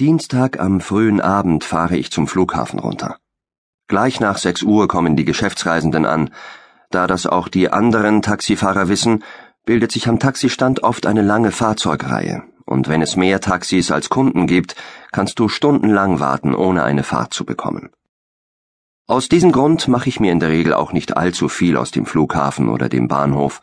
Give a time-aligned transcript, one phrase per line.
[0.00, 3.18] Dienstag am frühen Abend fahre ich zum Flughafen runter.
[3.86, 6.30] Gleich nach sechs Uhr kommen die Geschäftsreisenden an.
[6.90, 9.22] Da das auch die anderen Taxifahrer wissen,
[9.64, 14.48] bildet sich am Taxistand oft eine lange Fahrzeugreihe, und wenn es mehr Taxis als Kunden
[14.48, 14.74] gibt,
[15.12, 17.90] kannst du stundenlang warten, ohne eine Fahrt zu bekommen.
[19.06, 22.04] Aus diesem Grund mache ich mir in der Regel auch nicht allzu viel aus dem
[22.04, 23.60] Flughafen oder dem Bahnhof,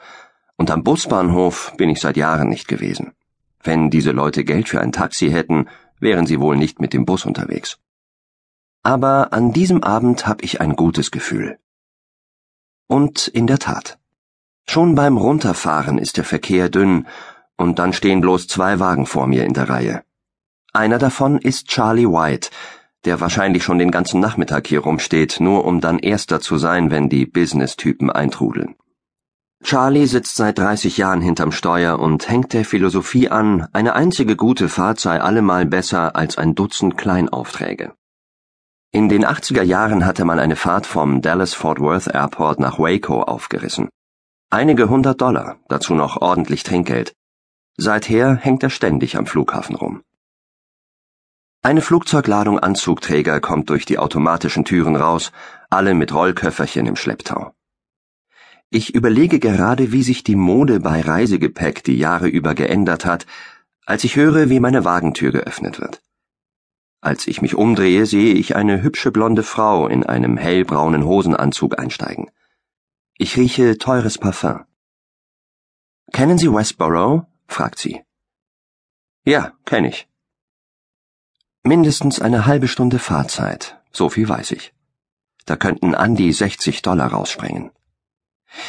[0.55, 3.11] und am Busbahnhof bin ich seit Jahren nicht gewesen.
[3.61, 5.67] Wenn diese Leute Geld für ein Taxi hätten,
[6.01, 7.79] wären sie wohl nicht mit dem Bus unterwegs.
[8.83, 11.59] Aber an diesem Abend habe ich ein gutes Gefühl.
[12.87, 13.99] Und in der Tat.
[14.67, 17.07] Schon beim Runterfahren ist der Verkehr dünn,
[17.57, 20.03] und dann stehen bloß zwei Wagen vor mir in der Reihe.
[20.73, 22.49] Einer davon ist Charlie White,
[23.05, 27.09] der wahrscheinlich schon den ganzen Nachmittag hier rumsteht, nur um dann erster zu sein, wenn
[27.09, 28.75] die Business-Typen eintrudeln.
[29.63, 34.69] Charlie sitzt seit 30 Jahren hinterm Steuer und hängt der Philosophie an, eine einzige gute
[34.69, 37.93] Fahrt sei allemal besser als ein Dutzend Kleinaufträge.
[38.91, 43.87] In den 80er Jahren hatte man eine Fahrt vom Dallas-Fort Worth Airport nach Waco aufgerissen.
[44.49, 47.13] Einige hundert Dollar, dazu noch ordentlich Trinkgeld.
[47.77, 50.01] Seither hängt er ständig am Flughafen rum.
[51.61, 55.31] Eine Flugzeugladung Anzugträger kommt durch die automatischen Türen raus,
[55.69, 57.53] alle mit Rollköfferchen im Schlepptau.
[58.73, 63.25] Ich überlege gerade, wie sich die Mode bei Reisegepäck die Jahre über geändert hat,
[63.85, 66.01] als ich höre, wie meine Wagentür geöffnet wird.
[67.01, 72.31] Als ich mich umdrehe, sehe ich eine hübsche blonde Frau in einem hellbraunen Hosenanzug einsteigen.
[73.17, 74.63] Ich rieche teures Parfum.
[76.13, 77.27] Kennen Sie Westboro?
[77.47, 78.01] fragt sie.
[79.25, 80.07] Ja, kenne ich.
[81.63, 84.73] Mindestens eine halbe Stunde Fahrzeit, so viel weiß ich.
[85.45, 87.71] Da könnten an die 60 Dollar rausspringen.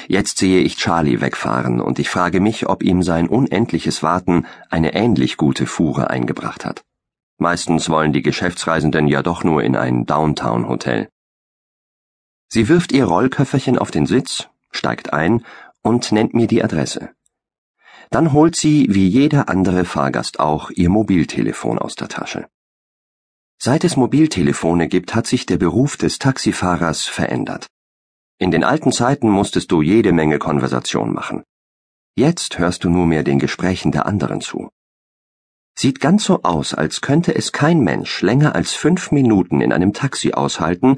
[0.09, 4.95] Jetzt sehe ich Charlie wegfahren und ich frage mich, ob ihm sein unendliches Warten eine
[4.95, 6.85] ähnlich gute Fuhre eingebracht hat.
[7.39, 11.09] Meistens wollen die Geschäftsreisenden ja doch nur in ein Downtown-Hotel.
[12.49, 15.45] Sie wirft ihr Rollköfferchen auf den Sitz, steigt ein
[15.83, 17.11] und nennt mir die Adresse.
[18.11, 22.47] Dann holt sie, wie jeder andere Fahrgast auch, ihr Mobiltelefon aus der Tasche.
[23.59, 27.69] Seit es Mobiltelefone gibt, hat sich der Beruf des Taxifahrers verändert.
[28.43, 31.45] In den alten Zeiten musstest du jede Menge Konversation machen.
[32.17, 34.69] Jetzt hörst du nur mehr den Gesprächen der anderen zu.
[35.79, 39.93] Sieht ganz so aus, als könnte es kein Mensch länger als fünf Minuten in einem
[39.93, 40.97] Taxi aushalten,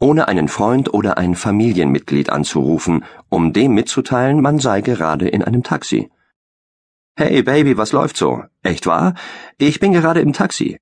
[0.00, 5.62] ohne einen Freund oder ein Familienmitglied anzurufen, um dem mitzuteilen, man sei gerade in einem
[5.62, 6.10] Taxi.
[7.16, 8.44] Hey Baby, was läuft so?
[8.62, 9.14] Echt wahr?
[9.56, 10.78] Ich bin gerade im Taxi.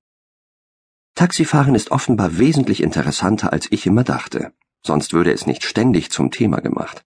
[1.15, 4.51] Taxifahren ist offenbar wesentlich interessanter, als ich immer dachte
[4.85, 7.03] sonst würde es nicht ständig zum Thema gemacht.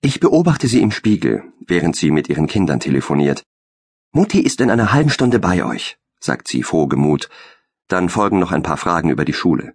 [0.00, 3.44] Ich beobachte sie im Spiegel, während sie mit ihren Kindern telefoniert.
[4.12, 7.28] Mutti ist in einer halben Stunde bei euch, sagt sie frohgemut.
[7.88, 9.74] Dann folgen noch ein paar Fragen über die Schule.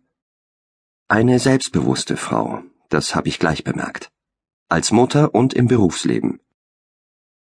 [1.07, 4.11] Eine selbstbewusste Frau, das habe ich gleich bemerkt.
[4.69, 6.39] Als Mutter und im Berufsleben.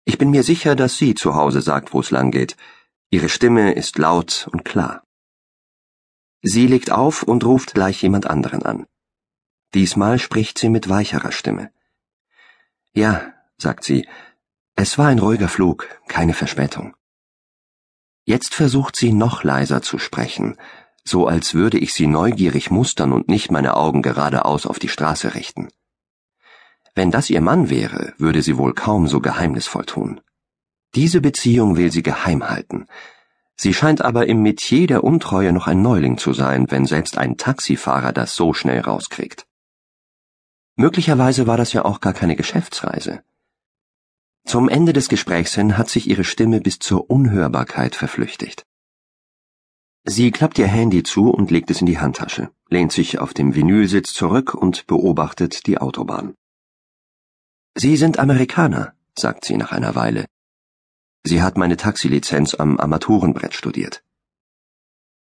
[0.05, 2.57] Ich bin mir sicher, dass sie zu Hause sagt, wo es lang geht.
[3.11, 5.05] Ihre Stimme ist laut und klar.
[6.43, 8.87] Sie legt auf und ruft gleich jemand anderen an.
[9.75, 11.71] Diesmal spricht sie mit weicherer Stimme.
[12.93, 14.07] Ja, sagt sie,
[14.77, 16.95] es war ein ruhiger Flug, keine Verspätung.
[18.25, 20.57] Jetzt versucht sie noch leiser zu sprechen,
[21.05, 25.35] so als würde ich sie neugierig mustern und nicht meine Augen geradeaus auf die Straße
[25.35, 25.69] richten.
[26.95, 30.21] Wenn das ihr Mann wäre, würde sie wohl kaum so geheimnisvoll tun.
[30.95, 32.87] Diese Beziehung will sie geheim halten.
[33.57, 37.39] Sie scheint aber im Metier der Untreue noch ein Neuling zu sein, wenn selbst ein
[37.39, 39.47] Taxifahrer das so schnell rauskriegt.
[40.77, 43.23] Möglicherweise war das ja auch gar keine Geschäftsreise.
[44.45, 48.67] Zum Ende des Gesprächs hin hat sich ihre Stimme bis zur Unhörbarkeit verflüchtigt.
[50.05, 53.55] Sie klappt ihr Handy zu und legt es in die Handtasche, lehnt sich auf dem
[53.55, 56.35] Vinylsitz zurück und beobachtet die Autobahn.
[57.77, 60.27] Sie sind Amerikaner, sagt sie nach einer Weile.
[61.25, 64.03] Sie hat meine Taxilizenz am Armaturenbrett studiert.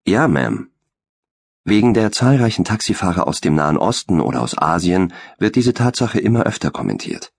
[0.06, 0.68] Ja, Ma'am,
[1.68, 6.44] Wegen der zahlreichen Taxifahrer aus dem Nahen Osten oder aus Asien wird diese Tatsache immer
[6.44, 7.34] öfter kommentiert.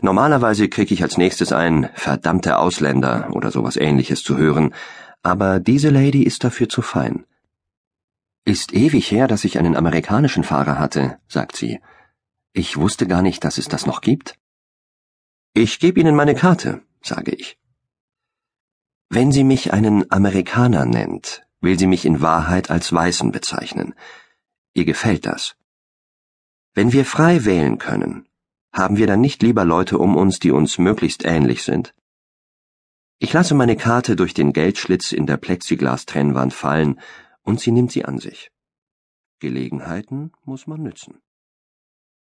[0.00, 4.74] Normalerweise kriege ich als nächstes ein verdammte Ausländer oder sowas ähnliches zu hören,
[5.22, 7.26] aber diese Lady ist dafür zu fein.
[8.46, 11.80] Ist ewig her, dass ich einen amerikanischen Fahrer hatte, sagt sie.
[12.54, 14.38] Ich wusste gar nicht, dass es das noch gibt.
[15.52, 17.58] Ich gebe Ihnen meine Karte, sage ich.
[19.10, 23.94] Wenn sie mich einen Amerikaner nennt, will sie mich in Wahrheit als Weißen bezeichnen.
[24.74, 25.56] Ihr gefällt das.
[26.74, 28.28] Wenn wir frei wählen können,
[28.72, 31.94] haben wir dann nicht lieber Leute um uns, die uns möglichst ähnlich sind?
[33.18, 37.00] Ich lasse meine Karte durch den Geldschlitz in der Plexiglas-Trennwand fallen
[37.42, 38.52] und sie nimmt sie an sich.
[39.40, 41.20] Gelegenheiten muss man nützen.